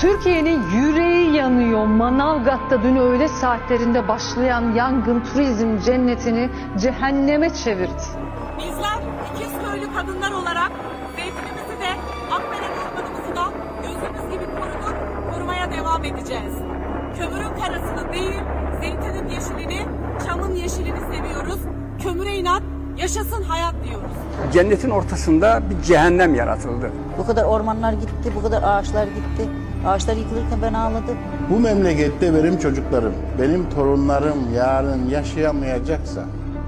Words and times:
Türkiye'nin 0.00 0.70
yüreği 0.70 1.34
yanıyor. 1.36 1.86
Manavgat'ta 1.86 2.82
dün 2.82 2.96
öğle 2.96 3.28
saatlerinde 3.28 4.08
başlayan 4.08 4.72
yangın 4.74 5.20
turizm 5.20 5.78
cennetini 5.78 6.50
cehenneme 6.80 7.54
çevirdi. 7.54 8.02
Bizler 8.58 8.98
ikiz 9.34 9.50
köylü 9.64 9.94
kadınlar 9.94 10.32
olarak 10.32 10.70
zeytinimizi 11.16 11.80
de 11.80 11.90
Akbelen 12.30 12.70
ormanımızı 12.86 13.36
da 13.36 13.44
gözümüz 13.82 14.32
gibi 14.32 14.44
koruduk, 14.44 14.94
korumaya 15.34 15.70
devam 15.72 16.04
edeceğiz. 16.04 16.54
Kömürün 17.18 17.60
karasını 17.60 18.12
değil, 18.12 18.40
zeytinin 18.80 19.28
yeşilini, 19.28 19.86
çamın 20.26 20.54
yeşilini 20.54 21.00
seviyoruz. 21.00 21.58
Kömüre 22.02 22.36
inat, 22.36 22.62
yaşasın 22.98 23.42
hayat 23.42 23.74
diyoruz. 23.84 24.16
Cennetin 24.52 24.90
ortasında 24.90 25.62
bir 25.70 25.82
cehennem 25.82 26.34
yaratıldı. 26.34 26.90
Bu 27.18 27.26
kadar 27.26 27.44
ormanlar 27.44 27.92
gitti, 27.92 28.32
bu 28.36 28.42
kadar 28.42 28.62
ağaçlar 28.62 29.04
gitti. 29.04 29.48
Ağaçlar 29.86 30.16
yıkılırken 30.16 30.62
ben 30.62 30.74
ağladım. 30.74 31.16
Bu 31.50 31.60
memlekette 31.60 32.34
benim 32.34 32.58
çocuklarım, 32.58 33.12
benim 33.40 33.70
torunlarım 33.70 34.54
yarın 34.54 35.08
yaşayamayacaksa 35.08 36.24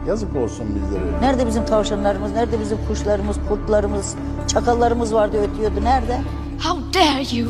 yazık 0.09 0.36
olsun 0.36 0.66
bizlere. 0.74 1.20
Nerede 1.20 1.46
bizim 1.46 1.64
tavşanlarımız, 1.64 2.33
nerede 2.33 2.60
bizim 2.60 2.78
kuşlarımız, 2.88 3.36
kurtlarımız, 3.48 4.14
çakallarımız 4.48 5.14
vardı 5.14 5.36
ötüyordu. 5.42 5.84
Nerede? 5.84 6.20
How 6.62 7.00
dare 7.00 7.36
you! 7.36 7.48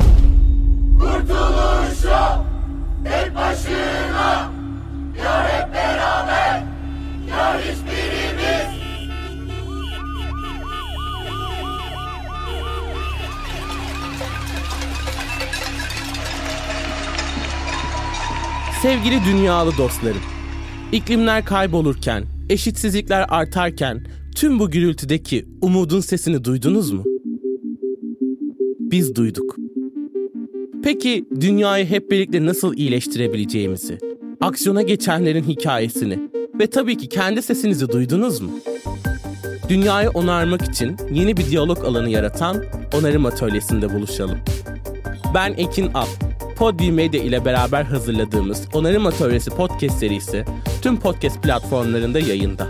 Sevgili 18.81 19.25
dünyalı 19.25 19.77
dostlarım, 19.77 20.21
iklimler 20.91 21.45
kaybolurken, 21.45 22.23
eşitsizlikler 22.49 23.25
artarken 23.29 24.05
tüm 24.35 24.59
bu 24.59 24.71
gürültüdeki 24.71 25.45
umudun 25.61 25.99
sesini 25.99 26.43
duydunuz 26.43 26.91
mu? 26.91 27.03
Biz 28.79 29.15
duyduk. 29.15 29.55
Peki 30.83 31.25
dünyayı 31.41 31.85
hep 31.85 32.11
birlikte 32.11 32.45
nasıl 32.45 32.73
iyileştirebileceğimizi, 32.73 33.97
aksiyona 34.41 34.81
geçenlerin 34.81 35.43
hikayesini 35.43 36.19
ve 36.59 36.67
tabii 36.67 36.97
ki 36.97 37.09
kendi 37.09 37.41
sesinizi 37.41 37.89
duydunuz 37.89 38.41
mu? 38.41 38.51
Dünyayı 39.69 40.09
onarmak 40.09 40.61
için 40.61 40.95
yeni 41.11 41.37
bir 41.37 41.49
diyalog 41.49 41.85
alanı 41.85 42.09
yaratan 42.09 42.63
Onarım 42.93 43.25
Atölyesi'nde 43.25 43.93
buluşalım. 43.93 44.37
Ben 45.35 45.53
Ekin 45.53 45.91
Al. 45.93 46.07
Podbi 46.61 46.91
Medya 46.91 47.23
ile 47.23 47.45
beraber 47.45 47.83
hazırladığımız 47.83 48.67
Onarım 48.73 49.05
Atölyesi 49.05 49.49
podcast 49.49 49.99
serisi 49.99 50.45
tüm 50.81 50.99
podcast 50.99 51.43
platformlarında 51.43 52.19
yayında. 52.19 52.67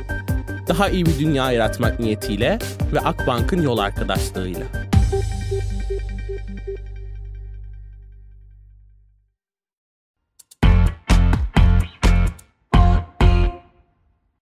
Daha 0.67 0.89
iyi 0.89 1.05
bir 1.05 1.19
dünya 1.19 1.51
yaratmak 1.51 1.99
niyetiyle 1.99 2.59
ve 2.93 2.99
Akbank'ın 2.99 3.61
yol 3.61 3.77
arkadaşlığıyla. 3.77 4.63